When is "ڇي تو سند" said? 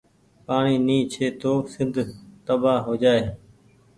1.11-1.95